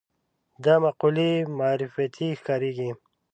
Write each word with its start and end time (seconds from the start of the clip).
دا 0.63 0.75
مقولې 0.85 1.29
معرفتي 1.57 2.27
ښکارېږي 2.39 2.89